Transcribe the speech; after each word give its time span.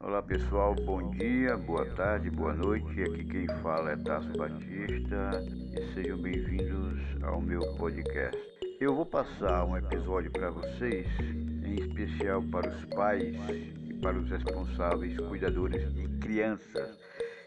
Olá 0.00 0.22
pessoal, 0.22 0.74
bom 0.74 1.10
dia, 1.10 1.54
boa 1.58 1.84
tarde, 1.96 2.30
boa 2.30 2.54
noite. 2.54 3.02
Aqui 3.02 3.26
quem 3.26 3.46
fala 3.62 3.90
é 3.90 3.96
Tasso 3.96 4.32
Batista 4.38 5.44
e 5.78 5.92
sejam 5.92 6.16
bem-vindos 6.16 6.98
ao 7.22 7.42
meu 7.42 7.60
podcast. 7.76 8.40
Eu 8.80 8.94
vou 8.94 9.04
passar 9.04 9.66
um 9.66 9.76
episódio 9.76 10.30
para 10.30 10.50
vocês, 10.50 11.06
em 11.20 11.74
especial 11.74 12.42
para 12.44 12.70
os 12.70 12.84
pais 12.94 13.36
e 13.86 13.92
para 14.00 14.16
os 14.16 14.30
responsáveis 14.30 15.14
cuidadores 15.18 15.92
de 15.92 16.08
crianças. 16.20 16.98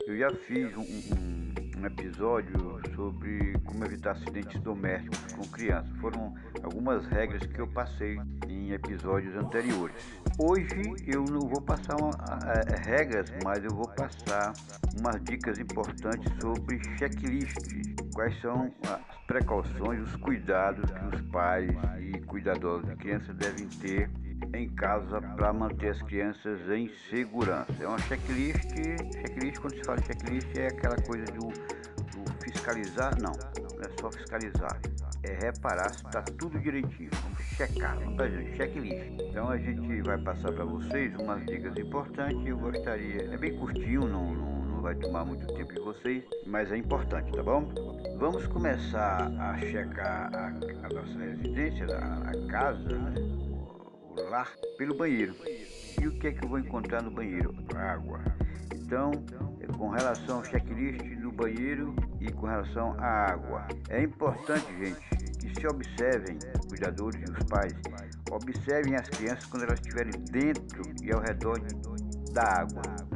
Eu 0.05 0.15
já 0.19 0.29
fiz 0.29 0.71
um, 0.77 0.81
um, 0.81 1.53
um 1.83 1.87
episódio 1.87 2.79
sobre 2.95 3.53
como 3.65 3.83
evitar 3.83 4.11
acidentes 4.11 4.59
domésticos 4.61 5.33
com 5.33 5.43
crianças. 5.49 5.91
Foram 5.97 6.33
algumas 6.63 7.05
regras 7.07 7.45
que 7.45 7.59
eu 7.59 7.67
passei 7.67 8.17
em 8.47 8.71
episódios 8.71 9.35
anteriores. 9.35 9.95
Hoje 10.39 10.95
eu 11.05 11.25
não 11.25 11.41
vou 11.41 11.61
passar 11.61 11.97
uma, 11.97 12.11
regras, 12.85 13.31
mas 13.43 13.63
eu 13.63 13.71
vou 13.71 13.87
passar 13.89 14.53
umas 14.97 15.21
dicas 15.23 15.59
importantes 15.59 16.31
sobre 16.39 16.81
checklist. 16.97 17.57
Quais 18.13 18.39
são 18.41 18.71
as 18.83 19.25
precauções, 19.27 20.01
os 20.01 20.15
cuidados 20.17 20.89
que 20.89 21.15
os 21.15 21.21
pais 21.31 21.69
e 21.99 22.17
cuidadores 22.21 22.87
de 22.87 22.95
crianças 22.95 23.35
devem 23.35 23.67
ter 23.67 24.09
em 24.53 24.69
casa 24.69 25.21
para 25.21 25.53
manter 25.53 25.89
as 25.89 26.01
crianças 26.01 26.59
em 26.69 26.89
segurança. 27.09 27.73
É 27.79 27.87
uma 27.87 27.99
checklist. 27.99 28.69
Checklist, 29.13 29.59
quando 29.59 29.75
se 29.75 29.83
fala 29.83 30.01
checklist, 30.01 30.57
é 30.57 30.67
aquela 30.67 30.95
coisa 31.03 31.25
do, 31.25 31.47
do 31.47 32.43
fiscalizar. 32.43 33.19
Não, 33.21 33.31
não 33.31 33.81
é 33.81 33.89
só 33.99 34.11
fiscalizar 34.11 34.79
é 35.23 35.33
reparar 35.45 35.89
se 35.93 36.05
está 36.05 36.21
tudo 36.21 36.59
direitinho. 36.59 37.09
Vamos 37.23 37.39
checar, 37.55 37.97
vamos 37.97 38.17
fazer 38.17 38.55
checklist. 38.55 39.21
Então 39.29 39.49
a 39.49 39.57
gente 39.57 40.01
vai 40.01 40.17
passar 40.17 40.51
para 40.51 40.65
vocês 40.65 41.15
umas 41.15 41.45
dicas 41.45 41.75
importantes. 41.77 42.45
Eu 42.45 42.57
gostaria, 42.57 43.33
é 43.33 43.37
bem 43.37 43.57
curtinho, 43.57 44.01
não, 44.01 44.33
não, 44.33 44.65
não 44.65 44.81
vai 44.81 44.95
tomar 44.95 45.25
muito 45.25 45.47
tempo 45.53 45.73
de 45.73 45.79
vocês, 45.79 46.23
mas 46.45 46.71
é 46.71 46.77
importante, 46.77 47.31
tá 47.31 47.41
bom? 47.41 47.71
Vamos 48.17 48.45
começar 48.47 49.31
a 49.39 49.57
checar 49.59 50.29
a, 50.35 50.47
a 50.47 50.89
nossa 50.93 51.19
residência, 51.19 51.87
a, 51.95 52.29
a 52.29 52.47
casa, 52.47 52.97
né? 52.97 53.32
Lar, 54.29 54.51
pelo 54.77 54.95
banheiro. 54.95 55.35
E 56.01 56.07
o 56.07 56.11
que 56.19 56.27
é 56.27 56.31
que 56.31 56.43
eu 56.43 56.49
vou 56.49 56.59
encontrar 56.59 57.01
no 57.01 57.11
banheiro? 57.11 57.53
Água. 57.75 58.19
Então, 58.73 59.11
com 59.77 59.89
relação 59.89 60.37
ao 60.37 60.45
checklist 60.45 61.03
do 61.21 61.31
banheiro 61.31 61.95
e 62.19 62.31
com 62.31 62.47
relação 62.47 62.95
à 62.99 63.31
água. 63.31 63.67
É 63.89 64.01
importante, 64.01 64.65
gente, 64.77 64.99
que 65.39 65.59
se 65.59 65.67
observem, 65.67 66.37
cuidadores 66.69 67.21
e 67.21 67.31
os 67.31 67.43
pais, 67.45 67.73
observem 68.31 68.95
as 68.95 69.09
crianças 69.09 69.45
quando 69.45 69.63
elas 69.63 69.79
estiverem 69.79 70.13
dentro 70.31 70.83
e 71.01 71.11
ao 71.11 71.21
redor 71.21 71.59
da 72.31 72.43
água. 72.43 73.12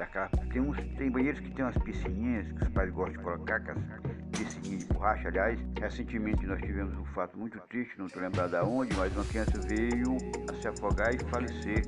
Da, 0.00 0.06
daquela, 0.06 0.28
tem, 0.50 0.62
uns, 0.62 0.78
tem 0.96 1.10
banheiros 1.10 1.40
que 1.40 1.50
tem 1.50 1.62
umas 1.62 1.76
piscininhas 1.76 2.50
que 2.52 2.62
os 2.62 2.68
pais 2.70 2.90
gostam 2.90 3.12
de 3.12 3.18
colocar, 3.18 3.60
que 3.60 3.70
as 3.70 3.78
piscininhas 4.30 4.80
de 4.80 4.94
borracha. 4.94 5.28
Aliás, 5.28 5.60
recentemente 5.78 6.46
nós 6.46 6.58
tivemos 6.60 6.96
um 6.96 7.04
fato 7.06 7.38
muito 7.38 7.60
triste, 7.68 7.98
não 7.98 8.06
estou 8.06 8.22
lembrado 8.22 8.54
aonde, 8.54 8.96
mas 8.96 9.14
uma 9.14 9.24
criança 9.26 9.60
veio 9.68 10.16
a 10.50 10.54
se 10.54 10.68
afogar 10.68 11.14
e 11.14 11.18
falecer 11.28 11.82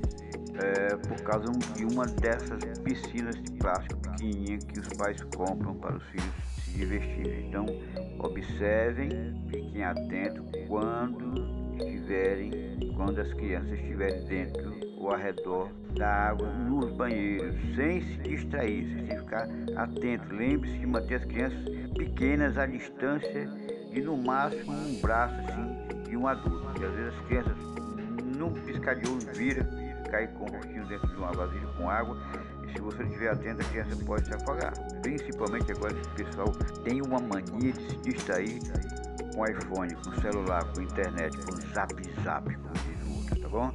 é, 0.61 0.95
por 0.95 1.21
causa 1.23 1.51
de 1.75 1.85
uma 1.85 2.05
dessas 2.05 2.63
piscinas 2.79 3.35
de 3.41 3.51
plástico 3.53 3.99
pequenininha 4.01 4.59
que 4.59 4.79
os 4.79 4.87
pais 4.89 5.23
compram 5.35 5.73
para 5.73 5.95
os 5.95 6.03
filhos 6.09 6.33
se 6.63 6.71
divertirem. 6.77 7.47
Então, 7.47 7.65
observem, 8.19 9.09
fiquem 9.49 9.83
atentos 9.83 10.51
quando 10.67 11.77
estiverem, 11.79 12.93
quando 12.95 13.19
as 13.19 13.33
crianças 13.33 13.71
estiverem 13.71 14.23
dentro 14.25 14.82
ao 15.09 15.17
redor 15.17 15.69
da 15.95 16.29
água 16.29 16.47
nos 16.47 16.91
banheiros, 16.93 17.55
sem 17.75 18.01
se 18.01 18.17
distrair, 18.19 18.85
sem 19.07 19.17
ficar 19.19 19.47
atento. 19.75 20.33
Lembre-se 20.33 20.77
de 20.77 20.85
manter 20.85 21.15
as 21.15 21.25
crianças 21.25 21.59
pequenas 21.97 22.57
à 22.57 22.65
distância 22.65 23.49
e 23.91 24.01
no 24.01 24.17
máximo 24.17 24.71
um 24.71 25.01
braço 25.01 25.35
assim 25.35 26.09
de 26.09 26.17
um 26.17 26.27
adulto. 26.27 26.65
Porque 26.65 26.85
às 26.85 26.93
vezes 26.93 27.13
as 27.13 27.25
crianças 27.27 27.57
num 28.37 28.51
piscar 28.51 28.95
de 28.95 29.09
olho 29.09 29.33
vira 29.35 29.63
cair 30.09 30.27
com 30.33 30.45
o 30.45 30.51
rostinho 30.51 30.85
dentro 30.87 31.07
de 31.07 31.15
uma 31.15 31.31
vasilha 31.31 31.67
com 31.77 31.89
água 31.89 32.17
e 32.67 32.71
se 32.71 32.79
você 32.79 33.03
estiver 33.03 33.29
atento 33.29 33.61
a 33.61 33.65
criança 33.65 34.05
pode 34.05 34.25
se 34.25 34.33
afogar. 34.33 34.73
Principalmente 35.01 35.71
agora 35.71 35.93
que 35.93 36.07
o 36.07 36.25
pessoal 36.25 36.51
tem 36.83 37.01
uma 37.01 37.19
mania 37.19 37.71
de 37.71 37.81
se 37.89 37.97
distrair 37.97 38.59
com 39.33 39.45
iPhone, 39.45 39.95
com 39.95 40.21
celular, 40.21 40.63
com 40.73 40.81
internet, 40.81 41.35
com 41.45 41.55
zap 41.73 41.93
zap, 42.23 42.47
diz 42.47 43.17
outro, 43.17 43.41
tá 43.41 43.49
bom? 43.49 43.71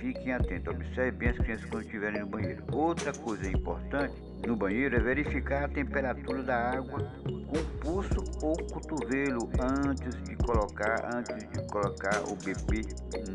Fiquem 0.00 0.32
atentos, 0.32 0.74
observe 0.74 1.10
bem 1.12 1.28
as 1.30 1.38
crianças 1.38 1.68
quando 1.68 1.84
estiverem 1.84 2.20
no 2.20 2.26
banheiro. 2.26 2.64
Outra 2.72 3.12
coisa 3.12 3.48
importante 3.50 4.14
no 4.46 4.54
banheiro 4.54 4.94
é 4.94 5.00
verificar 5.00 5.64
a 5.64 5.68
temperatura 5.68 6.42
da 6.42 6.70
água 6.70 7.00
com 7.24 7.80
pulso 7.80 8.22
ou 8.42 8.56
cotovelo 8.66 9.50
antes 9.60 10.22
de 10.22 10.36
colocar 10.36 11.14
antes 11.14 11.36
de 11.50 11.66
colocar 11.66 12.22
o 12.28 12.36
bebê 12.36 12.82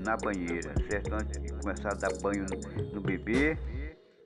na 0.06 0.16
banheira, 0.16 0.74
certo? 0.90 1.14
Antes 1.14 1.42
de 1.42 1.52
começar 1.54 1.90
a 1.90 1.96
dar 1.96 2.14
banho 2.22 2.46
no, 2.46 2.94
no 2.94 3.02
bebê, 3.02 3.58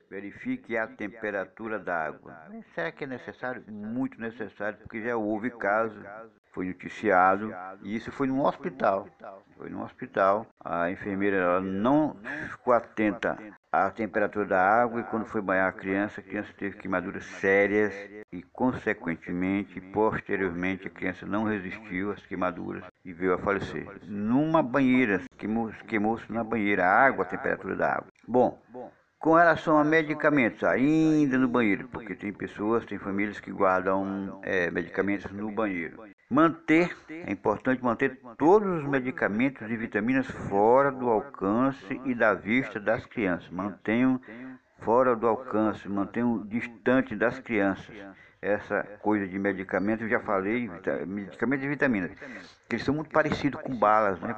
verifique 0.08 0.76
a 0.76 0.86
temperatura 0.86 1.78
da 1.78 2.06
água. 2.06 2.36
Será 2.74 2.92
que 2.92 3.04
é 3.04 3.06
necessário? 3.06 3.64
Muito 3.68 4.20
necessário, 4.20 4.78
porque 4.78 5.02
já 5.02 5.16
houve 5.16 5.50
casos 5.50 6.02
foi 6.52 6.66
noticiado 6.66 7.54
e 7.82 7.96
isso 7.96 8.10
foi 8.10 8.26
num 8.26 8.40
hospital. 8.44 9.08
Foi 9.56 9.68
num 9.68 9.82
hospital. 9.82 10.46
A 10.64 10.90
enfermeira 10.90 11.60
não 11.60 12.16
ficou 12.50 12.72
atenta 12.72 13.38
à 13.72 13.90
temperatura 13.90 14.46
da 14.46 14.60
água 14.60 15.00
e 15.00 15.04
quando 15.04 15.26
foi 15.26 15.40
banhar 15.40 15.68
a 15.68 15.72
criança, 15.72 16.20
a 16.20 16.24
criança 16.24 16.52
teve 16.56 16.76
queimaduras 16.76 17.24
sérias 17.24 17.92
e 18.32 18.42
consequentemente, 18.42 19.80
posteriormente, 19.80 20.86
a 20.86 20.90
criança 20.90 21.26
não 21.26 21.44
resistiu 21.44 22.12
às 22.12 22.24
queimaduras 22.24 22.84
e 23.04 23.12
veio 23.12 23.34
a 23.34 23.38
falecer. 23.38 23.86
Numa 24.04 24.62
banheira, 24.62 25.22
queimou-se 25.36 25.82
queimou 25.84 26.20
na 26.28 26.44
banheira 26.44 26.86
a 26.86 27.06
água, 27.06 27.24
a 27.24 27.28
temperatura 27.28 27.74
da 27.74 27.92
água. 27.94 28.08
Bom, 28.26 28.60
com 29.18 29.34
relação 29.34 29.76
a 29.78 29.84
medicamentos, 29.84 30.62
ainda 30.62 31.36
no 31.36 31.48
banheiro, 31.48 31.88
porque 31.88 32.14
tem 32.14 32.32
pessoas, 32.32 32.84
tem 32.84 32.98
famílias 32.98 33.40
que 33.40 33.50
guardam 33.50 34.38
é, 34.42 34.70
medicamentos 34.70 35.30
no 35.32 35.50
banheiro. 35.50 36.04
Manter, 36.30 36.94
é 37.08 37.32
importante 37.32 37.82
manter 37.82 38.20
todos 38.36 38.82
os 38.82 38.84
medicamentos 38.86 39.62
e 39.70 39.76
vitaminas 39.78 40.26
fora 40.26 40.92
do 40.92 41.08
alcance 41.08 41.98
e 42.04 42.14
da 42.14 42.34
vista 42.34 42.78
das 42.78 43.06
crianças. 43.06 43.48
Mantenham 43.48 44.20
fora 44.80 45.16
do 45.16 45.26
alcance, 45.26 45.88
mantenham 45.88 46.46
distante 46.46 47.16
das 47.16 47.38
crianças. 47.38 47.96
Essa 48.42 48.82
coisa 49.00 49.26
de 49.26 49.38
medicamentos, 49.38 50.02
eu 50.02 50.10
já 50.10 50.20
falei, 50.20 50.70
medicamentos 51.06 51.64
e 51.64 51.68
vitaminas, 51.68 52.10
eles 52.70 52.84
são 52.84 52.94
muito 52.94 53.08
parecidos 53.10 53.62
com 53.62 53.74
balas, 53.74 54.20
né? 54.20 54.36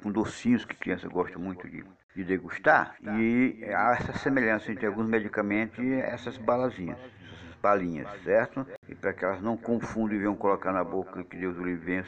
com 0.00 0.12
docinhos 0.12 0.64
que 0.64 0.76
crianças 0.76 1.10
gostam 1.10 1.42
muito 1.42 1.68
de, 1.68 1.84
de 2.14 2.22
degustar. 2.22 2.94
E 3.18 3.58
há 3.74 3.96
essa 4.00 4.12
semelhança 4.12 4.70
entre 4.70 4.86
alguns 4.86 5.08
medicamentos 5.08 5.80
e 5.80 5.94
essas 5.94 6.38
balazinhas 6.38 6.98
balinhas, 7.64 8.06
certo? 8.22 8.66
E 8.86 8.94
para 8.94 9.14
que 9.14 9.24
elas 9.24 9.40
não 9.40 9.56
confundam 9.56 10.14
e 10.16 10.18
venham 10.18 10.36
colocar 10.36 10.70
na 10.70 10.84
boca 10.84 11.24
que 11.24 11.34
Deus 11.34 11.56
o 11.56 11.64
livre 11.64 12.04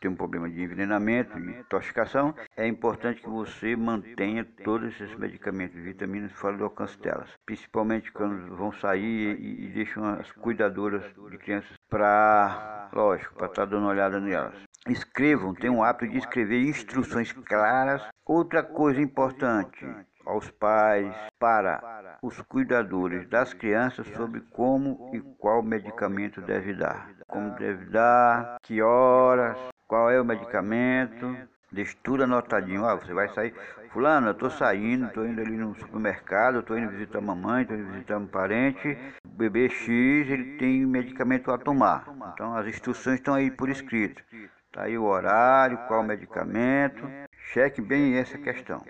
tem 0.00 0.10
um 0.10 0.16
problema 0.16 0.48
de 0.48 0.62
envenenamento 0.62 1.38
e 1.38 1.60
intoxicação, 1.60 2.34
é 2.56 2.66
importante 2.66 3.20
que 3.20 3.28
você 3.28 3.76
mantenha 3.76 4.42
todos 4.64 4.94
esses 4.94 5.14
medicamentos 5.18 5.78
vitaminas 5.78 6.32
fora 6.32 6.56
do 6.56 6.64
alcance 6.64 6.98
delas. 6.98 7.28
Principalmente 7.44 8.10
quando 8.10 8.56
vão 8.56 8.72
sair 8.72 9.38
e, 9.38 9.66
e 9.66 9.68
deixam 9.68 10.04
as 10.06 10.32
cuidadoras 10.32 11.04
de 11.30 11.36
crianças 11.36 11.76
para, 11.90 12.88
lógico, 12.94 13.34
para 13.34 13.48
estar 13.48 13.66
tá 13.66 13.70
dando 13.70 13.82
uma 13.82 13.90
olhada 13.90 14.18
nelas. 14.18 14.54
Escrevam, 14.88 15.54
tenham 15.54 15.76
o 15.76 15.84
hábito 15.84 16.08
de 16.08 16.18
escrever 16.18 16.62
instruções 16.62 17.32
claras. 17.32 18.02
Outra 18.24 18.62
coisa 18.62 19.00
importante, 19.00 19.84
aos 20.30 20.50
pais, 20.50 21.12
para 21.38 22.18
os 22.22 22.40
cuidadores 22.42 23.28
das 23.28 23.52
crianças 23.52 24.06
sobre 24.08 24.40
como 24.52 25.10
e 25.12 25.20
qual 25.38 25.62
medicamento 25.62 26.40
deve 26.40 26.74
dar. 26.74 27.10
Como 27.26 27.50
deve 27.56 27.86
dar, 27.86 28.58
que 28.62 28.80
horas, 28.80 29.58
qual 29.86 30.10
é 30.10 30.20
o 30.20 30.24
medicamento. 30.24 31.36
Deixe 31.72 31.96
tudo 32.02 32.24
anotadinho. 32.24 32.84
Ah, 32.84 32.96
você 32.96 33.12
vai 33.12 33.28
sair. 33.28 33.54
Fulano, 33.92 34.28
eu 34.28 34.32
estou 34.32 34.50
saindo, 34.50 35.06
estou 35.06 35.26
indo 35.26 35.40
ali 35.40 35.56
no 35.56 35.74
supermercado, 35.76 36.60
estou 36.60 36.78
indo 36.78 36.90
visitar 36.90 37.18
a 37.18 37.22
mamãe, 37.22 37.62
estou 37.62 37.76
indo 37.76 37.92
visitar 37.92 38.18
um 38.18 38.26
parente. 38.26 38.96
O 39.24 39.28
bebê 39.28 39.68
X, 39.68 39.88
ele 40.30 40.56
tem 40.58 40.86
medicamento 40.86 41.50
a 41.50 41.58
tomar. 41.58 42.04
Então 42.32 42.56
as 42.56 42.66
instruções 42.66 43.18
estão 43.18 43.34
aí 43.34 43.50
por 43.50 43.68
escrito. 43.68 44.22
Está 44.66 44.84
aí 44.84 44.96
o 44.96 45.04
horário, 45.04 45.78
qual 45.88 46.02
medicamento. 46.02 47.08
Cheque 47.52 47.80
bem 47.80 48.16
essa 48.16 48.38
questão. 48.38 48.80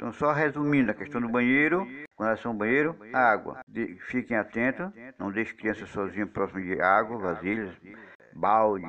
Então, 0.00 0.14
só 0.14 0.32
resumindo 0.32 0.90
a 0.90 0.94
questão 0.94 1.20
do 1.20 1.28
banheiro, 1.28 1.86
com 2.16 2.24
relação 2.24 2.52
ao 2.52 2.56
banheiro, 2.56 2.96
água. 3.12 3.60
De, 3.68 3.98
fiquem 4.06 4.34
atentos, 4.34 4.90
não 5.18 5.30
deixe 5.30 5.52
crianças 5.52 5.90
sozinhas 5.90 6.30
próximo 6.30 6.62
de 6.62 6.80
água, 6.80 7.18
vasilhas, 7.18 7.70
baldes, 8.32 8.86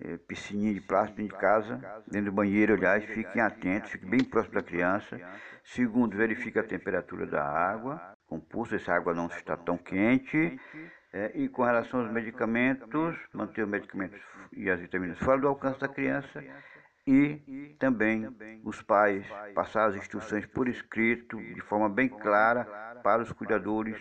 é, 0.00 0.16
piscininha 0.16 0.74
de 0.74 0.80
plástico 0.80 1.18
dentro 1.18 1.36
de 1.36 1.40
casa, 1.40 2.02
dentro 2.08 2.32
do 2.32 2.34
banheiro, 2.34 2.74
aliás, 2.74 3.04
fiquem 3.04 3.40
atentos, 3.40 3.92
fiquem 3.92 4.10
bem 4.10 4.24
próximo 4.24 4.56
da 4.56 4.62
criança. 4.64 5.20
Segundo, 5.62 6.16
verifique 6.16 6.58
a 6.58 6.64
temperatura 6.64 7.24
da 7.24 7.44
água, 7.44 8.02
composto, 8.26 8.76
se 8.76 8.90
a 8.90 8.96
água 8.96 9.14
não 9.14 9.28
está 9.28 9.56
tão 9.56 9.78
quente. 9.78 10.58
É, 11.12 11.30
e 11.36 11.48
com 11.48 11.62
relação 11.62 12.00
aos 12.00 12.10
medicamentos, 12.10 13.16
manter 13.32 13.62
os 13.62 13.70
medicamentos 13.70 14.20
e 14.52 14.68
as 14.68 14.80
vitaminas 14.80 15.18
fora 15.20 15.40
do 15.40 15.46
alcance 15.46 15.78
da 15.78 15.86
criança 15.86 16.42
e 17.08 17.74
também 17.78 18.28
os 18.62 18.82
pais 18.82 19.26
passar 19.54 19.86
as 19.86 19.96
instruções 19.96 20.44
por 20.44 20.68
escrito, 20.68 21.38
de 21.38 21.60
forma 21.62 21.88
bem 21.88 22.06
clara, 22.06 22.64
para 23.02 23.22
os 23.22 23.32
cuidadores 23.32 23.96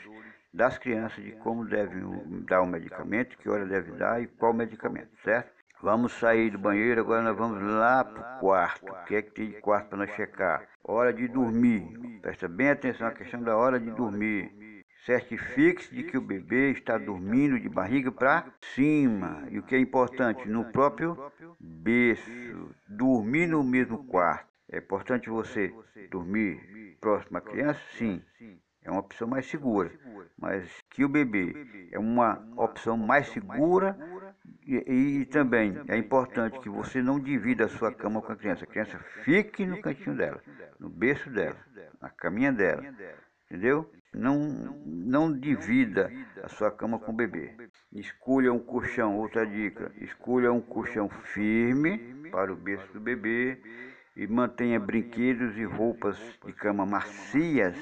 das 0.53 0.77
crianças 0.77 1.23
de 1.23 1.31
como 1.31 1.63
devem 1.63 2.03
dar 2.45 2.61
o 2.61 2.67
medicamento, 2.67 3.37
que 3.37 3.49
hora 3.49 3.65
deve 3.65 3.93
dar 3.93 4.21
e 4.21 4.27
qual 4.27 4.51
medicamento, 4.53 5.09
certo? 5.23 5.55
Vamos 5.81 6.11
sair 6.13 6.49
do 6.49 6.57
banheiro, 6.57 6.99
agora 6.99 7.21
nós 7.21 7.37
vamos 7.37 7.61
lá 7.61 8.03
para 8.03 8.37
o 8.37 8.39
quarto. 8.39 8.91
O 8.91 9.05
que 9.05 9.15
é 9.15 9.21
que 9.21 9.31
tem 9.31 9.51
de 9.51 9.61
quarto 9.61 9.87
para 9.89 9.99
nós 9.99 10.09
checar? 10.11 10.67
Hora 10.83 11.13
de 11.13 11.29
dormir. 11.29 12.19
Presta 12.21 12.47
bem 12.47 12.71
atenção 12.71 13.07
à 13.07 13.11
questão 13.11 13.41
da 13.41 13.55
hora 13.55 13.79
de 13.79 13.89
dormir. 13.91 14.51
Certifique-se 15.07 15.95
de 15.95 16.03
que 16.03 16.17
o 16.17 16.21
bebê 16.21 16.71
está 16.71 16.97
dormindo 16.97 17.57
de 17.57 17.69
barriga 17.69 18.11
para 18.11 18.45
cima. 18.75 19.47
E 19.49 19.57
o 19.57 19.63
que 19.63 19.73
é 19.73 19.79
importante, 19.79 20.45
no 20.49 20.65
próprio 20.65 21.17
berço. 21.57 22.75
Dormir 22.89 23.47
no 23.47 23.63
mesmo 23.63 24.03
quarto. 24.03 24.45
É 24.69 24.79
importante 24.79 25.29
você 25.29 25.73
dormir 26.11 26.97
próximo 26.99 27.37
à 27.37 27.41
criança? 27.41 27.79
Sim. 27.97 28.21
É 28.83 28.91
uma 28.91 28.99
opção 28.99 29.29
mais 29.29 29.45
segura. 29.45 29.89
Mas 30.37 30.69
que 30.89 31.05
o 31.05 31.09
bebê 31.09 31.53
é 31.89 31.97
uma 31.97 32.45
opção 32.57 32.97
mais 32.97 33.29
segura 33.29 33.97
e, 34.65 35.21
e, 35.21 35.25
também 35.27 35.73
é 35.87 35.95
importante 35.95 36.59
que 36.59 36.67
você 36.69 37.01
não 37.01 37.17
divida 37.17 37.63
a 37.63 37.69
sua 37.69 37.93
cama 37.93 38.21
com 38.21 38.33
a 38.33 38.35
criança. 38.35 38.65
A 38.65 38.67
criança 38.67 38.99
fique 39.23 39.65
no 39.65 39.81
cantinho 39.81 40.17
dela, 40.17 40.41
no 40.77 40.89
berço 40.89 41.29
dela, 41.29 41.57
na 42.01 42.09
caminha 42.09 42.51
dela. 42.51 42.83
Entendeu? 43.49 43.89
Não, 44.17 44.39
não 44.85 45.31
divida 45.31 46.11
a 46.43 46.49
sua 46.49 46.71
cama 46.71 46.97
com 46.97 47.11
o 47.11 47.15
bebê. 47.15 47.55
Escolha 47.91 48.51
um 48.51 48.59
colchão, 48.59 49.17
outra 49.17 49.45
dica, 49.45 49.91
escolha 50.01 50.51
um 50.51 50.61
colchão 50.61 51.07
firme 51.07 52.29
para 52.31 52.51
o 52.51 52.55
berço 52.55 52.91
do 52.93 52.99
bebê 52.99 53.57
e 54.15 54.27
mantenha 54.27 54.79
brinquedos 54.79 55.55
e 55.57 55.63
roupas 55.63 56.17
de 56.45 56.51
cama 56.53 56.85
macias 56.85 57.75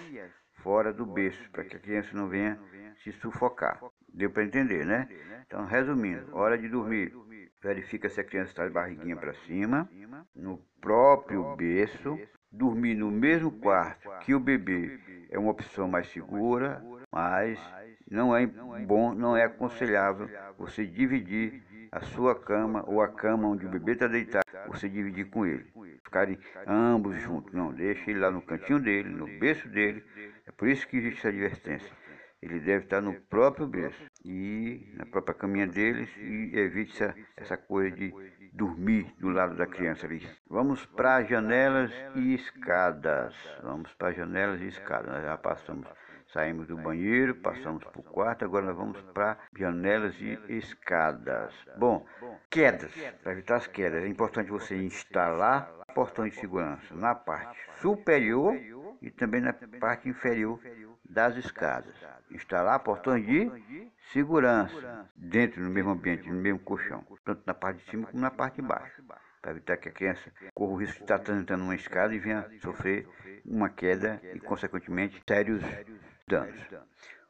fora 0.56 0.92
do 0.92 1.06
berço, 1.06 1.50
para 1.52 1.64
que 1.64 1.78
a 1.78 1.80
criança 1.80 2.10
não 2.14 2.28
venha 2.28 2.60
se 3.04 3.12
sufocar. 3.14 3.80
Deu 4.14 4.30
para 4.30 4.44
entender, 4.44 4.86
né? 4.86 5.08
Então, 5.46 5.66
resumindo, 5.66 6.36
hora 6.36 6.58
de 6.58 6.68
dormir. 6.68 7.14
Verifica 7.62 8.10
se 8.10 8.20
a 8.20 8.24
criança 8.24 8.50
está 8.50 8.68
de 8.68 8.74
barriguinha 8.74 9.16
para 9.16 9.34
cima, 9.34 9.90
no 10.36 10.60
próprio 10.82 11.56
berço, 11.56 12.20
dormir 12.52 12.96
no 12.96 13.10
mesmo 13.12 13.52
quarto 13.52 14.10
que 14.22 14.34
o 14.34 14.40
bebê 14.40 15.00
é 15.36 15.40
uma 15.40 15.52
opção 15.52 15.88
mais 15.88 16.08
segura, 16.08 16.82
mas 17.12 17.60
não 18.10 18.36
é 18.36 18.48
bom, 18.48 19.14
não 19.14 19.36
é 19.36 19.44
aconselhável 19.44 20.30
você 20.58 20.86
dividir 20.86 21.62
a 21.92 22.00
sua 22.02 22.34
cama 22.36 22.84
ou 22.88 23.02
a 23.02 23.08
cama 23.08 23.48
onde 23.48 23.66
o 23.66 23.70
bebê 23.70 23.94
está 23.94 24.08
deitado, 24.08 24.46
você 24.68 24.88
dividir 24.88 25.30
com 25.30 25.46
ele. 25.46 25.66
Ficarem 26.04 26.40
ambos 26.66 27.20
juntos. 27.22 27.54
Não, 27.54 27.74
deixe 27.74 28.10
ele 28.10 28.20
lá 28.20 28.32
no 28.32 28.42
cantinho 28.42 28.80
dele, 28.80 29.10
no 29.10 29.26
berço 29.40 29.68
dele. 29.68 30.04
É 30.46 30.52
por 30.52 30.68
isso 30.68 30.88
que 30.88 30.98
existe 30.98 31.20
essa 31.20 31.30
advertência. 31.30 31.92
Ele 32.42 32.60
deve 32.60 32.86
estar 32.86 33.02
no 33.02 33.14
próprio 33.14 33.68
berço 33.68 34.06
e 34.24 34.94
na 34.96 35.06
própria 35.06 35.34
caminha 35.34 35.68
deles 35.68 36.10
e 36.18 36.52
evite 36.54 37.02
essa, 37.02 37.16
essa 37.36 37.58
coisa 37.58 37.96
de 37.96 38.14
dormir 38.56 39.14
do 39.20 39.30
lado 39.30 39.56
da 39.56 39.68
criança 39.68 40.06
ali. 40.06 40.26
Vamos 40.50 40.86
para 40.86 41.24
janelas 41.24 41.92
e 42.16 42.34
escadas. 42.34 43.36
Vamos 43.62 43.94
para 43.94 44.14
janelas 44.14 44.62
e 44.62 44.68
escadas. 44.68 45.14
Nós 45.14 45.24
já 45.24 45.38
passamos, 45.38 45.88
saímos 46.32 46.68
do 46.68 46.78
banheiro, 46.78 47.36
passamos 47.36 47.84
para 47.84 48.00
o 48.00 48.04
quarto, 48.04 48.46
agora 48.46 48.68
nós 48.68 48.78
vamos 48.78 49.02
para 49.14 49.38
janelas 49.58 50.16
e 50.22 50.40
escadas. 50.48 51.54
Bom, 51.78 52.06
quedas. 52.50 52.92
Para 53.22 53.34
evitar 53.34 53.58
as 53.58 53.68
quedas, 53.68 54.04
é 54.04 54.08
importante 54.08 54.50
você 54.50 54.76
instalar 54.78 55.70
portões 55.94 56.34
de 56.34 56.40
segurança 56.40 56.96
na 56.96 57.14
parte 57.14 57.58
superior 57.82 58.56
e 59.02 59.10
também 59.12 59.42
na 59.42 59.54
parte 59.54 60.10
inferior 60.10 60.60
das 61.10 61.36
escadas. 61.38 61.94
Instalar 62.32 62.80
portões 62.80 63.26
de 63.26 63.52
segurança 64.12 65.10
dentro 65.16 65.64
do 65.64 65.70
mesmo 65.70 65.92
ambiente, 65.92 66.28
no 66.28 66.36
mesmo 66.36 66.60
colchão, 66.60 67.06
tanto 67.24 67.44
na 67.46 67.54
parte 67.54 67.84
de 67.84 67.90
cima 67.92 68.08
como 68.08 68.22
na 68.22 68.32
parte 68.32 68.56
de 68.56 68.68
baixo, 68.68 69.04
para 69.42 69.52
evitar 69.52 69.78
que 69.78 69.90
a 69.90 69.92
criança 69.92 70.32
corra 70.54 70.74
o 70.74 70.76
risco 70.78 70.98
de 70.98 71.04
estar 71.04 71.20
transitando 71.20 71.64
uma 71.64 71.76
escada 71.76 72.14
e 72.14 72.20
venha 72.20 72.50
sofrer 72.62 73.08
uma 73.46 73.70
queda 73.70 74.20
e, 74.34 74.40
consequentemente, 74.40 75.22
sérios 75.28 75.62
danos. 76.28 76.60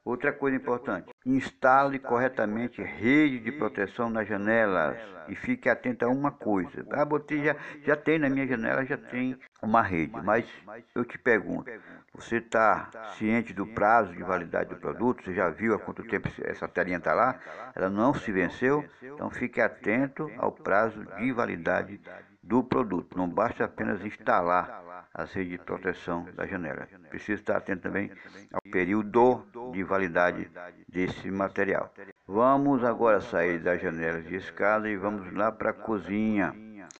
Outra 0.05 0.31
coisa 0.31 0.55
importante, 0.55 1.11
instale 1.25 1.97
corretamente 1.97 2.79
rede 2.79 3.39
de 3.39 3.51
proteção 3.51 4.07
nas 4.07 4.27
janelas 4.27 4.95
e 5.27 5.35
fique 5.35 5.67
atento 5.67 6.05
a 6.05 6.07
uma 6.07 6.31
coisa. 6.31 6.85
Ah, 6.91 7.03
botei 7.03 7.43
já, 7.43 7.55
já 7.81 7.95
tem 7.95 8.19
na 8.19 8.29
minha 8.29 8.45
janela, 8.45 8.85
já 8.85 8.97
tem 8.97 9.35
uma 9.63 9.81
rede, 9.81 10.15
mas 10.23 10.45
eu 10.93 11.03
te 11.03 11.17
pergunto, 11.17 11.71
você 12.13 12.37
está 12.37 12.91
ciente 13.17 13.51
do 13.51 13.65
prazo 13.65 14.13
de 14.13 14.21
validade 14.21 14.69
do 14.69 14.75
produto? 14.75 15.23
Você 15.23 15.33
já 15.33 15.49
viu 15.49 15.73
há 15.73 15.79
quanto 15.79 16.03
tempo 16.03 16.29
essa 16.43 16.67
telinha 16.67 16.97
está 16.97 17.15
lá? 17.15 17.39
Ela 17.73 17.89
não 17.89 18.13
se 18.13 18.31
venceu? 18.31 18.85
Então 19.01 19.31
fique 19.31 19.59
atento 19.59 20.31
ao 20.37 20.51
prazo 20.51 21.03
de 21.17 21.31
validade 21.31 21.99
do 22.43 22.63
produto. 22.63 23.17
Não 23.17 23.27
basta 23.27 23.65
apenas 23.65 24.05
instalar 24.05 24.94
as 25.15 25.31
redes 25.31 25.51
de 25.51 25.57
proteção 25.57 26.27
da 26.35 26.45
janela. 26.45 26.87
Precisa 27.09 27.39
estar 27.39 27.57
atento 27.57 27.83
também 27.83 28.11
ao 28.51 28.61
período 28.69 29.45
de 29.71 29.81
validade 29.81 30.51
desse 30.89 31.31
material. 31.31 31.91
Vamos 32.27 32.83
agora 32.83 33.21
sair 33.21 33.59
das 33.59 33.81
janelas 33.81 34.25
de 34.25 34.35
escada 34.35 34.89
e 34.89 34.97
vamos 34.97 35.33
lá 35.33 35.51
para 35.51 35.69
a 35.69 35.73
cozinha. 35.73 36.53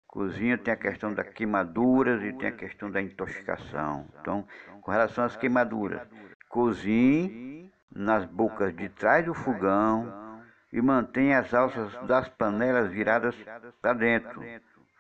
Cozinha 0.08 0.58
tem 0.58 0.74
a 0.74 0.78
questão 0.78 1.14
das 1.14 1.28
queimaduras 1.30 2.24
e 2.24 2.32
tem 2.32 2.48
a 2.48 2.54
questão 2.54 2.90
da 2.90 3.02
intoxicação. 3.02 4.08
Então, 4.22 4.48
com 4.82 4.92
relação 4.92 5.26
às 5.26 5.36
queimaduras, 5.36 6.02
cozinhe 6.48 7.70
nas 7.94 8.24
bocas 8.26 8.74
de 8.74 8.88
trás 8.88 9.26
do 9.26 9.34
fogão 9.34 10.42
e 10.72 10.82
mantenha 10.82 11.40
as 11.40 11.54
alças 11.54 11.94
das 12.08 12.30
panelas 12.30 12.90
viradas 12.90 13.36
para 13.82 13.94
dentro 13.94 14.42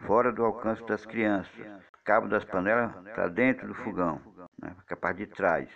fora 0.05 0.33
do 0.33 0.43
alcance 0.43 0.85
das 0.85 1.05
crianças. 1.05 1.94
Cabo 2.05 2.27
das 2.27 2.45
panelas 2.45 2.93
para 3.15 3.27
dentro 3.27 3.67
do 3.67 3.73
fogão, 3.73 4.21
né, 4.61 4.75
a 4.87 4.95
parte 4.95 5.17
de 5.17 5.27
trás. 5.27 5.67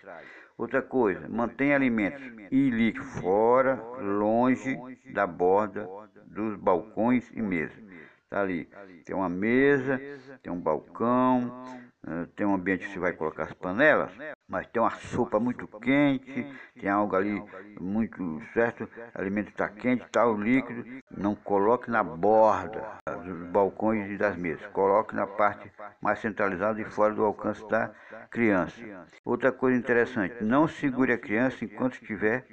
Outra 0.55 0.79
coisa, 0.81 1.27
mantenha 1.27 1.75
alimentos 1.75 2.21
e 2.51 2.69
líquido 2.69 3.03
fora, 3.03 3.75
longe 3.99 4.77
da 5.11 5.25
borda 5.25 5.89
dos 6.27 6.55
balcões 6.55 7.27
e 7.33 7.41
mesas. 7.41 7.75
Tá 8.29 8.41
ali, 8.41 8.69
tem 9.03 9.15
uma 9.15 9.27
mesa, 9.27 9.99
tem 10.43 10.53
um 10.53 10.61
balcão, 10.61 11.51
eh, 12.05 12.27
tem 12.35 12.45
um 12.45 12.53
ambiente 12.53 12.85
que 12.85 12.93
você 12.93 12.99
vai 12.99 13.13
colocar 13.13 13.45
as 13.45 13.53
panelas, 13.53 14.11
mas 14.49 14.65
tem 14.67 14.81
uma 14.81 14.89
sopa 14.89 15.39
muito 15.39 15.67
quente, 15.67 16.45
tem 16.79 16.89
algo 16.89 17.15
ali 17.15 17.41
muito 17.79 18.41
certo, 18.51 18.89
o 19.15 19.21
alimento 19.21 19.49
está 19.49 19.69
quente, 19.69 20.03
está 20.03 20.25
o 20.25 20.35
líquido, 20.35 20.83
não 21.15 21.35
coloque 21.35 21.91
na 21.91 22.03
borda 22.03 22.83
dos 23.23 23.51
balcões 23.51 24.09
e 24.09 24.17
das 24.17 24.35
mesas, 24.35 24.65
coloque 24.71 25.15
na 25.15 25.27
parte 25.27 25.71
mais 26.01 26.19
centralizada 26.19 26.81
e 26.81 26.85
fora 26.85 27.13
do 27.13 27.23
alcance 27.23 27.65
da 27.69 27.89
criança. 28.31 28.81
Outra 29.23 29.51
coisa 29.51 29.77
interessante, 29.77 30.43
não 30.43 30.67
segure 30.67 31.13
a 31.13 31.17
criança 31.17 31.63
enquanto 31.63 31.93
estiver 31.93 32.45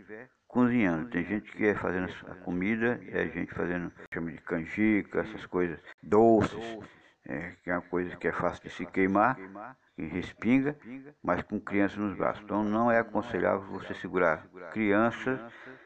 cozinhando. 0.46 1.08
Tem 1.08 1.24
gente 1.24 1.50
que 1.52 1.66
é 1.66 1.74
fazendo 1.74 2.12
a 2.28 2.34
comida, 2.36 3.00
a 3.12 3.26
gente 3.26 3.52
fazendo, 3.54 3.90
chama 4.12 4.32
de 4.32 4.40
canjica, 4.42 5.20
essas 5.20 5.46
coisas 5.46 5.80
doces, 6.02 6.78
é, 7.24 7.52
que 7.62 7.70
é 7.70 7.72
uma 7.72 7.82
coisa 7.82 8.14
que 8.16 8.28
é 8.28 8.32
fácil 8.32 8.62
de 8.62 8.70
se 8.70 8.84
queimar 8.86 9.36
e 9.98 10.04
respinga, 10.04 10.76
mas 11.22 11.42
com 11.42 11.60
criança 11.60 11.98
nos 11.98 12.16
braços. 12.16 12.42
Então 12.44 12.62
não 12.62 12.90
é 12.90 12.98
aconselhável 12.98 13.66
você 13.68 13.94
segurar 13.94 14.46
crianças 14.72 15.40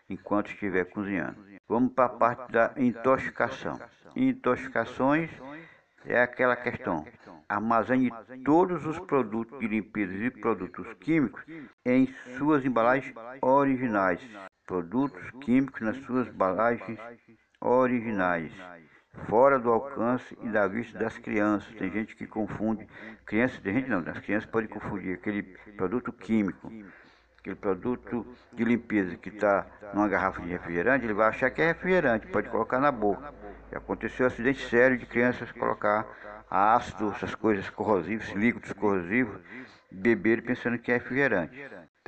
enquanto 0.08 0.50
estiver 0.50 0.84
cozinhando. 0.86 1.36
Vamos 1.68 1.92
para 1.92 2.06
a 2.06 2.08
parte 2.08 2.52
da 2.52 2.74
intoxicação. 2.76 3.78
Intoxicações 4.16 5.30
é 6.04 6.20
aquela 6.20 6.56
questão. 6.56 7.06
Armazene 7.48 8.10
todos 8.44 8.86
os 8.86 8.98
produtos 8.98 9.58
de 9.58 9.68
limpeza 9.68 10.12
e 10.14 10.30
produtos 10.30 10.86
químicos 10.94 11.44
em 11.84 12.06
suas 12.36 12.64
embalagens 12.64 13.14
originais. 13.40 14.20
Produtos 14.66 15.30
químicos 15.42 15.80
nas 15.80 15.96
suas 15.98 16.28
embalagens 16.28 16.98
originais 17.60 18.52
fora 19.28 19.58
do 19.58 19.70
alcance 19.70 20.36
e 20.42 20.48
da 20.48 20.66
vista 20.66 20.98
das 20.98 21.16
crianças. 21.18 21.72
Tem 21.74 21.90
gente 21.90 22.16
que 22.16 22.26
confunde, 22.26 22.86
crianças, 23.24 23.60
tem 23.60 23.74
gente 23.74 23.88
não, 23.88 23.98
as 24.06 24.18
crianças 24.18 24.48
podem 24.48 24.68
confundir 24.68 25.14
aquele 25.14 25.42
produto 25.76 26.12
químico, 26.12 26.72
aquele 27.38 27.56
produto 27.56 28.26
de 28.52 28.64
limpeza 28.64 29.16
que 29.16 29.28
está 29.28 29.66
numa 29.94 30.08
garrafa 30.08 30.40
de 30.42 30.48
refrigerante, 30.48 31.04
ele 31.04 31.14
vai 31.14 31.28
achar 31.28 31.50
que 31.50 31.62
é 31.62 31.68
refrigerante, 31.68 32.26
pode 32.26 32.48
colocar 32.48 32.78
na 32.78 32.92
boca. 32.92 33.32
Já 33.70 33.78
aconteceu 33.78 34.26
acidente 34.26 34.68
sério 34.68 34.98
de 34.98 35.06
crianças 35.06 35.50
colocar 35.52 36.06
ácido, 36.50 37.12
essas 37.12 37.34
coisas 37.34 37.70
corrosivas, 37.70 38.28
líquidos 38.30 38.72
corrosivos, 38.72 39.40
beber 39.90 40.42
pensando 40.42 40.78
que 40.78 40.90
é 40.90 40.94
refrigerante. 40.94 41.56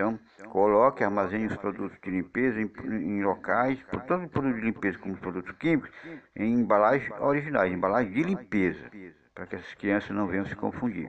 Então, 0.02 0.18
coloque, 0.50 1.04
armazene 1.04 1.46
os 1.46 1.56
produtos 1.56 1.96
de 2.02 2.10
limpeza 2.10 2.60
em, 2.60 2.70
em 2.84 3.22
locais, 3.22 3.78
tanto 3.90 4.28
produtos 4.28 4.56
de 4.56 4.66
limpeza 4.66 4.98
como 4.98 5.16
produtos 5.16 5.52
químicos, 5.52 5.90
em 6.34 6.54
embalagens 6.54 7.08
originais, 7.20 7.72
embalagens 7.72 8.12
de 8.12 8.22
limpeza, 8.24 8.90
para 9.32 9.46
que 9.46 9.54
essas 9.54 9.72
crianças 9.74 10.10
não 10.10 10.26
venham 10.26 10.44
se 10.44 10.56
confundir. 10.56 11.08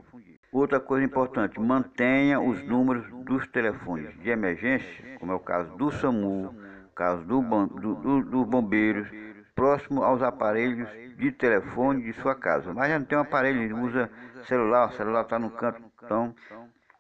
Outra 0.51 0.79
coisa 0.79 1.03
importante, 1.03 1.59
mantenha 1.59 2.39
os 2.39 2.63
números 2.63 3.05
dos 3.25 3.47
telefones 3.47 4.15
de 4.19 4.29
emergência, 4.29 5.17
como 5.19 5.31
é 5.31 5.35
o 5.35 5.39
caso 5.39 5.75
do 5.75 5.91
SAMU, 5.91 6.53
caso 6.93 7.23
do, 7.23 7.41
do, 7.41 7.95
do, 7.95 8.21
dos 8.21 8.47
bombeiros, 8.47 9.09
próximo 9.55 10.03
aos 10.03 10.21
aparelhos 10.21 10.88
de 11.17 11.31
telefone 11.31 12.03
de 12.03 12.13
sua 12.21 12.35
casa. 12.35 12.71
Mas 12.71 12.89
já 12.89 13.00
não 13.00 13.05
tem 13.07 13.17
um 13.17 13.21
aparelho, 13.21 13.79
usa 13.79 14.12
celular, 14.45 14.89
o 14.89 14.93
celular 14.93 15.21
está 15.21 15.39
no 15.39 15.50
canto, 15.50 15.81
então 16.03 16.35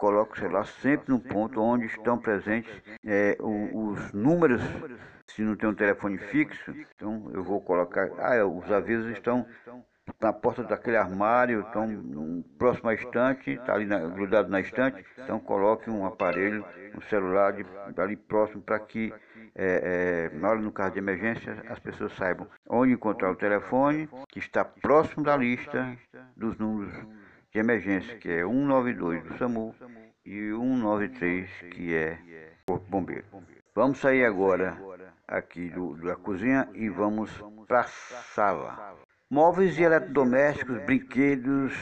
coloque 0.03 0.33
o 0.33 0.39
celular 0.41 0.65
sempre 0.65 1.13
no 1.13 1.17
ponto 1.17 1.61
onde 1.61 1.85
estão 1.85 2.17
presentes 2.17 2.69
é, 3.05 3.37
os 3.39 4.11
números. 4.11 4.61
Se 5.27 5.41
não 5.41 5.55
tem 5.55 5.69
um 5.69 5.73
telefone 5.73 6.17
fixo, 6.17 6.75
então 6.93 7.31
eu 7.33 7.41
vou 7.41 7.61
colocar. 7.61 8.09
Ah, 8.19 8.45
os 8.45 8.69
avisos 8.69 9.09
estão 9.13 9.47
na 10.19 10.33
porta 10.33 10.61
daquele 10.61 10.97
armário, 10.97 11.61
estão 11.61 12.43
próximo 12.57 12.89
à 12.89 12.93
estante, 12.93 13.51
está 13.51 13.75
ali 13.75 13.85
na, 13.85 13.99
grudado 13.99 14.49
na 14.49 14.59
estante, 14.59 15.05
então 15.17 15.39
coloque 15.39 15.89
um 15.89 16.05
aparelho, 16.05 16.65
um 16.97 17.01
celular 17.03 17.53
de, 17.53 17.65
ali 17.95 18.17
próximo 18.17 18.61
para 18.61 18.79
que 18.79 19.13
é, 19.55 20.29
é, 20.33 20.37
na 20.37 20.49
hora 20.49 20.59
no 20.59 20.71
caso 20.73 20.91
de 20.91 20.99
emergência 20.99 21.63
as 21.69 21.79
pessoas 21.79 22.11
saibam 22.17 22.45
onde 22.67 22.91
encontrar 22.91 23.31
o 23.31 23.35
telefone 23.35 24.09
que 24.27 24.39
está 24.39 24.65
próximo 24.65 25.23
da 25.23 25.37
lista 25.37 25.95
dos 26.35 26.57
números 26.57 26.93
de 27.53 27.59
emergência, 27.59 28.17
que 28.17 28.29
é 28.29 28.39
192 28.39 29.23
do 29.23 29.37
SAMU 29.37 29.75
e 30.25 30.51
193 30.51 31.49
que 31.71 31.93
é 31.93 32.17
Corpo 32.65 32.85
Bombeiro. 32.89 33.25
Vamos 33.75 33.99
sair 33.99 34.25
agora 34.25 34.77
aqui 35.27 35.69
do, 35.69 35.95
da 35.95 36.15
cozinha 36.15 36.69
e 36.73 36.89
vamos 36.89 37.31
para 37.67 37.81
a 37.81 37.83
sala. 37.87 38.95
Móveis 39.29 39.77
e 39.79 39.83
eletrodomésticos, 39.83 40.77
brinquedos, 40.83 41.73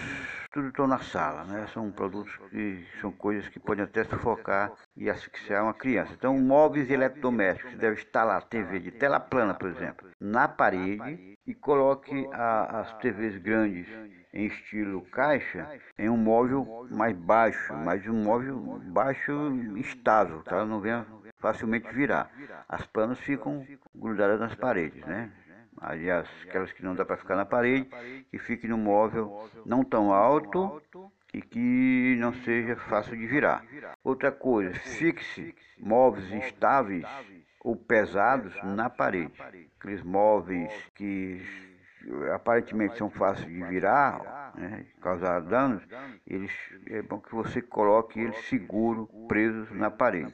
tudo 0.51 0.69
estão 0.69 0.87
na 0.87 0.99
sala, 0.99 1.43
né? 1.43 1.67
São 1.73 1.91
produtos 1.91 2.33
que 2.49 2.85
são 3.01 3.11
coisas 3.11 3.47
que 3.49 3.59
podem 3.59 3.83
até 3.83 4.03
sufocar 4.05 4.71
e 4.95 5.09
asfixiar 5.09 5.63
uma 5.63 5.73
criança. 5.73 6.13
Então, 6.13 6.37
móveis 6.37 6.89
e 6.89 6.93
eletrodomésticos, 6.93 7.77
deve 7.77 8.01
instalar 8.01 8.37
a 8.37 8.41
TV 8.41 8.79
de 8.79 8.91
tela 8.91 9.19
plana, 9.19 9.53
por 9.53 9.69
exemplo, 9.69 10.09
na 10.19 10.47
parede 10.47 11.37
e 11.45 11.53
coloque 11.53 12.27
a, 12.31 12.81
as 12.81 12.93
TVs 12.99 13.37
grandes 13.37 13.87
em 14.33 14.45
estilo 14.45 15.01
caixa 15.11 15.69
em 15.97 16.09
um 16.09 16.17
móvel 16.17 16.87
mais 16.89 17.15
baixo, 17.15 17.73
mas 17.73 18.05
um 18.07 18.23
móvel 18.23 18.79
baixo 18.85 19.31
estável, 19.77 20.41
tá? 20.43 20.65
Não 20.65 20.79
venha 20.79 21.05
facilmente 21.39 21.91
virar. 21.93 22.31
As 22.69 22.85
planas 22.85 23.19
ficam 23.19 23.65
grudadas 23.93 24.39
nas 24.39 24.55
paredes, 24.55 25.03
né? 25.05 25.31
aliás, 25.81 26.29
aquelas 26.47 26.71
que 26.71 26.83
não 26.83 26.95
dá 26.95 27.03
para 27.03 27.17
ficar 27.17 27.35
na 27.35 27.45
parede, 27.45 27.89
que 28.29 28.37
fique 28.37 28.67
no 28.67 28.77
móvel 28.77 29.49
não 29.65 29.83
tão 29.83 30.13
alto 30.13 30.81
e 31.33 31.41
que 31.41 32.15
não 32.19 32.33
seja 32.33 32.75
fácil 32.75 33.17
de 33.17 33.25
virar. 33.25 33.65
Outra 34.03 34.31
coisa, 34.31 34.73
fixe 34.73 35.55
móveis 35.79 36.31
instáveis 36.31 37.05
ou 37.63 37.75
pesados 37.75 38.53
na 38.63 38.89
parede. 38.89 39.33
Aqueles 39.79 40.03
móveis 40.03 40.71
que 40.93 41.41
aparentemente 42.33 42.97
são 42.97 43.09
fáceis 43.09 43.47
de 43.47 43.63
virar, 43.63 44.53
né, 44.55 44.85
causar 45.01 45.39
danos, 45.41 45.83
eles, 46.27 46.51
é 46.87 47.01
bom 47.01 47.19
que 47.19 47.33
você 47.33 47.61
coloque 47.61 48.19
eles 48.19 48.37
seguros, 48.45 49.07
presos 49.27 49.71
na 49.71 49.89
parede. 49.89 50.33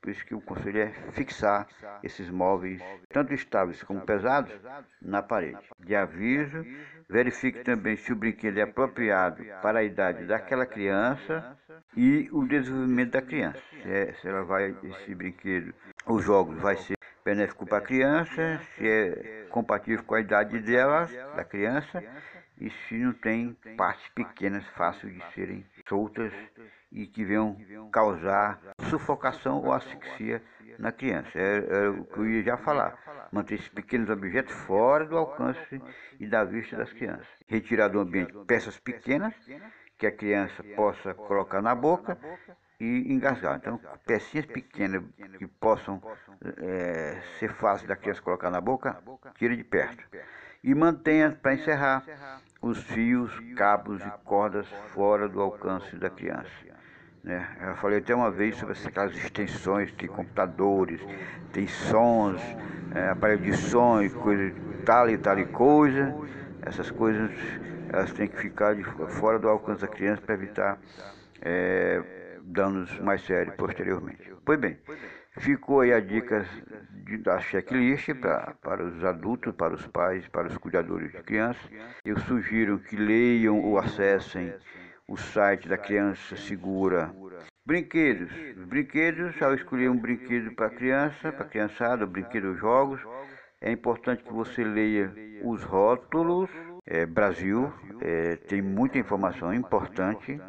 Por 0.00 0.10
isso 0.10 0.26
que 0.26 0.34
o 0.34 0.40
conselho 0.40 0.80
é 0.80 0.92
fixar 1.12 1.68
esses 2.02 2.28
móveis, 2.28 2.82
tanto 3.08 3.32
estáveis 3.32 3.84
como 3.84 4.00
pesados, 4.00 4.52
na 5.00 5.22
parede. 5.22 5.60
De 5.78 5.94
aviso, 5.94 6.66
verifique 7.08 7.62
também 7.62 7.96
se 7.96 8.12
o 8.12 8.16
brinquedo 8.16 8.58
é 8.58 8.62
apropriado 8.62 9.44
para 9.62 9.78
a 9.78 9.84
idade 9.84 10.26
daquela 10.26 10.66
criança 10.66 11.56
e 11.96 12.28
o 12.32 12.44
desenvolvimento 12.44 13.12
da 13.12 13.22
criança. 13.22 13.62
Se, 13.80 13.88
é, 13.88 14.12
se 14.14 14.26
ela 14.26 14.42
vai, 14.42 14.74
esse 14.82 15.14
brinquedo, 15.14 15.72
os 16.04 16.24
jogos 16.24 16.58
vai 16.60 16.76
ser 16.76 16.96
benéfico 17.24 17.66
para 17.66 17.78
a 17.78 17.82
criança, 17.82 18.60
se 18.76 18.88
é 18.88 19.46
compatível 19.50 20.04
com 20.04 20.14
a 20.14 20.20
idade 20.20 20.58
dela, 20.60 21.06
da 21.36 21.44
criança, 21.44 22.02
e 22.60 22.70
se 22.70 22.94
não 22.96 23.12
tem 23.12 23.56
partes 23.76 24.08
pequenas 24.10 24.64
fáceis 24.68 25.12
de 25.12 25.32
serem 25.32 25.66
soltas 25.88 26.32
e 26.92 27.06
que 27.06 27.24
venham 27.24 27.56
causar 27.90 28.60
sufocação 28.88 29.62
ou 29.62 29.72
asfixia 29.72 30.42
na 30.78 30.92
criança. 30.92 31.30
É, 31.34 31.56
é, 31.58 31.88
o 31.88 32.04
que 32.04 32.18
eu 32.18 32.28
ia 32.28 32.42
já 32.42 32.56
falar. 32.56 33.28
Manter 33.32 33.54
esses 33.54 33.68
pequenos 33.68 34.10
objetos 34.10 34.54
fora 34.66 35.06
do 35.06 35.16
alcance 35.16 35.82
e 36.20 36.26
da 36.26 36.44
vista 36.44 36.76
das 36.76 36.92
crianças. 36.92 37.26
Retirar 37.48 37.88
do 37.88 38.00
ambiente 38.00 38.32
peças 38.46 38.78
pequenas 38.78 39.34
que 39.98 40.06
a 40.06 40.12
criança 40.12 40.62
possa 40.76 41.14
colocar 41.14 41.62
na 41.62 41.74
boca 41.74 42.18
e 42.82 43.12
engasgar. 43.12 43.56
Então, 43.56 43.80
pecinhas 44.04 44.44
pequenas 44.46 45.04
que 45.38 45.46
possam 45.46 46.02
é, 46.58 47.22
ser 47.38 47.52
fáceis 47.52 47.86
da 47.86 47.94
criança 47.94 48.20
colocar 48.20 48.50
na 48.50 48.60
boca, 48.60 48.98
tire 49.36 49.56
de 49.56 49.62
perto. 49.62 50.04
E 50.64 50.74
mantenha, 50.74 51.30
para 51.30 51.54
encerrar, 51.54 52.04
os 52.60 52.82
fios, 52.82 53.32
cabos 53.56 54.00
e 54.00 54.10
cordas 54.24 54.66
fora 54.92 55.28
do 55.28 55.40
alcance 55.40 55.94
da 55.96 56.10
criança. 56.10 56.50
Né? 57.22 57.48
Eu 57.60 57.76
falei 57.76 58.00
até 58.00 58.12
uma 58.14 58.32
vez 58.32 58.56
sobre 58.56 58.76
aquelas 58.84 59.16
extensões, 59.16 59.92
tem 59.92 60.08
computadores, 60.08 61.00
tem 61.52 61.68
sons, 61.68 62.42
é, 62.94 63.10
aparelho 63.10 63.42
de 63.42 63.56
som 63.56 64.02
e 64.02 64.10
coisa, 64.10 64.54
tal 64.84 65.08
e 65.08 65.16
tal 65.18 65.38
e 65.38 65.46
coisa. 65.46 66.12
Essas 66.62 66.90
coisas 66.90 67.30
elas 67.92 68.12
têm 68.12 68.26
que 68.26 68.38
ficar 68.38 68.74
de, 68.74 68.82
fora 68.82 69.38
do 69.38 69.48
alcance 69.48 69.82
da 69.82 69.88
criança 69.88 70.22
para 70.22 70.34
evitar 70.34 70.78
é, 71.40 72.21
danos 72.44 72.98
mais 73.00 73.22
sérios 73.22 73.54
posteriormente. 73.56 74.32
Pois 74.44 74.58
bem, 74.58 74.78
ficou 75.38 75.80
aí 75.80 75.92
a 75.92 76.00
dica 76.00 76.44
de, 77.04 77.18
da 77.18 77.38
checklist 77.40 78.14
pra, 78.14 78.54
para 78.62 78.84
os 78.84 79.04
adultos, 79.04 79.54
para 79.54 79.74
os 79.74 79.86
pais, 79.86 80.26
para 80.28 80.48
os 80.48 80.58
cuidadores 80.58 81.12
de 81.12 81.22
crianças. 81.22 81.70
Eu 82.04 82.18
sugiro 82.20 82.78
que 82.78 82.96
leiam 82.96 83.60
ou 83.60 83.78
acessem 83.78 84.52
o 85.08 85.16
site 85.16 85.68
da 85.68 85.76
Criança 85.76 86.36
Segura. 86.36 87.14
Brinquedos. 87.64 88.32
Brinquedos, 88.66 89.40
ao 89.40 89.54
escolher 89.54 89.88
um 89.88 89.96
brinquedo 89.96 90.52
para 90.54 90.70
criança, 90.70 91.30
para 91.30 91.44
criançada, 91.44 92.06
brinquedos 92.06 92.58
jogos, 92.58 93.00
é 93.60 93.70
importante 93.70 94.24
que 94.24 94.32
você 94.32 94.64
leia 94.64 95.12
os 95.44 95.62
rótulos. 95.62 96.50
É, 96.84 97.06
Brasil 97.06 97.72
é, 98.00 98.34
tem 98.34 98.60
muita 98.60 98.98
informação 98.98 99.54
importante. 99.54 100.40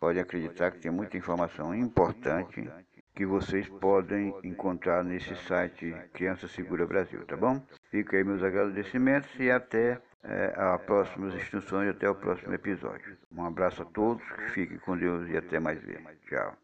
Pode 0.00 0.18
acreditar 0.18 0.70
que 0.70 0.78
tem 0.78 0.90
muita 0.90 1.16
informação 1.16 1.74
importante 1.74 2.70
que 3.14 3.26
vocês 3.26 3.68
podem 3.68 4.32
encontrar 4.44 5.02
nesse 5.02 5.34
site 5.34 5.92
Criança 6.12 6.46
Segura 6.46 6.86
Brasil, 6.86 7.24
tá 7.26 7.36
bom? 7.36 7.60
Fica 7.90 8.16
aí 8.16 8.22
meus 8.22 8.42
agradecimentos 8.42 9.28
e 9.40 9.50
até 9.50 10.00
é, 10.22 10.54
a 10.56 10.78
próximas 10.78 11.34
instruções 11.34 11.88
até 11.88 12.08
o 12.08 12.14
próximo 12.14 12.54
episódio. 12.54 13.16
Um 13.32 13.44
abraço 13.44 13.82
a 13.82 13.84
todos, 13.84 14.22
fiquem 14.52 14.78
com 14.78 14.96
Deus 14.96 15.28
e 15.28 15.36
até 15.36 15.58
mais 15.58 15.82
ver. 15.82 16.00
Tchau. 16.28 16.56